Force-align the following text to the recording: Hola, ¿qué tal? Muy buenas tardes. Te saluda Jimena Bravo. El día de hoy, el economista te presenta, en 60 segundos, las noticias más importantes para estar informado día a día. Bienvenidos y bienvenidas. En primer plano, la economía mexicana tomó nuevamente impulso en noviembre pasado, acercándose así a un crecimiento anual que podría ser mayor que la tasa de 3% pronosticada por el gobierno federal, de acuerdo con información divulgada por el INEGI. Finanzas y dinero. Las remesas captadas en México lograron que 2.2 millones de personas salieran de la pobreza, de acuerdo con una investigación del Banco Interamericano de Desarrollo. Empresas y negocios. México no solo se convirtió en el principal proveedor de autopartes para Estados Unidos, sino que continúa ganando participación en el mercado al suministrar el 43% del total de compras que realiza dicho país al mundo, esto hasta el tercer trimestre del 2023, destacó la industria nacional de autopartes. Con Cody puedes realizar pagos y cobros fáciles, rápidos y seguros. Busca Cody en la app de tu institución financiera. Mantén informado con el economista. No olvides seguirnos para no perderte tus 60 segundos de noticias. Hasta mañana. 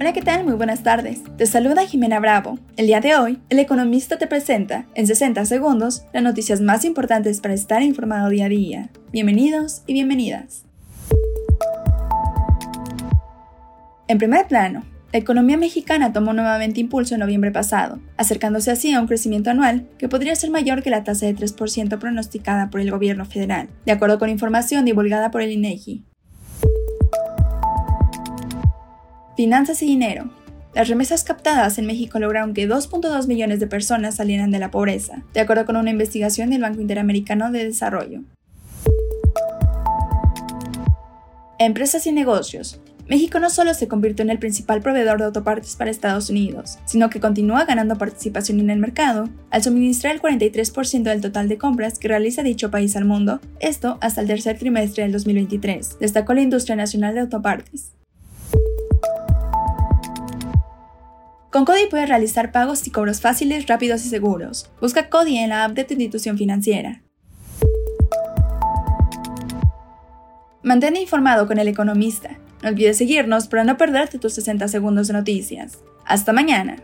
Hola, 0.00 0.12
¿qué 0.12 0.22
tal? 0.22 0.44
Muy 0.44 0.54
buenas 0.54 0.82
tardes. 0.82 1.20
Te 1.36 1.46
saluda 1.46 1.86
Jimena 1.86 2.18
Bravo. 2.18 2.58
El 2.76 2.86
día 2.86 3.00
de 3.00 3.14
hoy, 3.14 3.38
el 3.50 3.58
economista 3.58 4.18
te 4.18 4.26
presenta, 4.26 4.86
en 4.94 5.06
60 5.06 5.44
segundos, 5.44 6.06
las 6.12 6.22
noticias 6.22 6.60
más 6.60 6.84
importantes 6.84 7.40
para 7.40 7.54
estar 7.54 7.82
informado 7.82 8.30
día 8.30 8.46
a 8.46 8.48
día. 8.48 8.90
Bienvenidos 9.12 9.82
y 9.86 9.92
bienvenidas. 9.92 10.64
En 14.08 14.18
primer 14.18 14.48
plano, 14.48 14.82
la 15.12 15.18
economía 15.18 15.58
mexicana 15.58 16.12
tomó 16.12 16.32
nuevamente 16.32 16.80
impulso 16.80 17.14
en 17.14 17.20
noviembre 17.20 17.52
pasado, 17.52 18.00
acercándose 18.16 18.70
así 18.70 18.92
a 18.94 19.00
un 19.00 19.06
crecimiento 19.06 19.50
anual 19.50 19.86
que 19.98 20.08
podría 20.08 20.34
ser 20.34 20.50
mayor 20.50 20.82
que 20.82 20.90
la 20.90 21.04
tasa 21.04 21.26
de 21.26 21.36
3% 21.36 21.98
pronosticada 21.98 22.70
por 22.70 22.80
el 22.80 22.90
gobierno 22.90 23.26
federal, 23.26 23.68
de 23.84 23.92
acuerdo 23.92 24.18
con 24.18 24.30
información 24.30 24.84
divulgada 24.86 25.30
por 25.30 25.42
el 25.42 25.52
INEGI. 25.52 26.06
Finanzas 29.42 29.82
y 29.82 29.86
dinero. 29.86 30.30
Las 30.72 30.86
remesas 30.86 31.24
captadas 31.24 31.76
en 31.76 31.84
México 31.84 32.20
lograron 32.20 32.54
que 32.54 32.68
2.2 32.68 33.26
millones 33.26 33.58
de 33.58 33.66
personas 33.66 34.14
salieran 34.14 34.52
de 34.52 34.60
la 34.60 34.70
pobreza, 34.70 35.24
de 35.34 35.40
acuerdo 35.40 35.66
con 35.66 35.74
una 35.74 35.90
investigación 35.90 36.50
del 36.50 36.62
Banco 36.62 36.80
Interamericano 36.80 37.50
de 37.50 37.64
Desarrollo. 37.64 38.20
Empresas 41.58 42.06
y 42.06 42.12
negocios. 42.12 42.80
México 43.08 43.40
no 43.40 43.50
solo 43.50 43.74
se 43.74 43.88
convirtió 43.88 44.22
en 44.22 44.30
el 44.30 44.38
principal 44.38 44.80
proveedor 44.80 45.18
de 45.18 45.24
autopartes 45.24 45.74
para 45.74 45.90
Estados 45.90 46.30
Unidos, 46.30 46.78
sino 46.84 47.10
que 47.10 47.18
continúa 47.18 47.64
ganando 47.64 47.98
participación 47.98 48.60
en 48.60 48.70
el 48.70 48.78
mercado 48.78 49.28
al 49.50 49.64
suministrar 49.64 50.14
el 50.14 50.22
43% 50.22 51.02
del 51.02 51.20
total 51.20 51.48
de 51.48 51.58
compras 51.58 51.98
que 51.98 52.06
realiza 52.06 52.44
dicho 52.44 52.70
país 52.70 52.94
al 52.94 53.06
mundo, 53.06 53.40
esto 53.58 53.98
hasta 54.02 54.20
el 54.20 54.28
tercer 54.28 54.56
trimestre 54.56 55.02
del 55.02 55.10
2023, 55.10 55.98
destacó 55.98 56.32
la 56.32 56.42
industria 56.42 56.76
nacional 56.76 57.16
de 57.16 57.22
autopartes. 57.22 57.90
Con 61.52 61.66
Cody 61.66 61.86
puedes 61.90 62.08
realizar 62.08 62.50
pagos 62.50 62.86
y 62.86 62.90
cobros 62.90 63.20
fáciles, 63.20 63.66
rápidos 63.66 64.06
y 64.06 64.08
seguros. 64.08 64.70
Busca 64.80 65.10
Cody 65.10 65.36
en 65.36 65.50
la 65.50 65.64
app 65.64 65.72
de 65.72 65.84
tu 65.84 65.92
institución 65.92 66.38
financiera. 66.38 67.02
Mantén 70.62 70.96
informado 70.96 71.46
con 71.46 71.58
el 71.58 71.68
economista. 71.68 72.38
No 72.62 72.70
olvides 72.70 72.96
seguirnos 72.96 73.48
para 73.48 73.64
no 73.64 73.76
perderte 73.76 74.18
tus 74.18 74.32
60 74.32 74.66
segundos 74.68 75.08
de 75.08 75.12
noticias. 75.12 75.78
Hasta 76.06 76.32
mañana. 76.32 76.76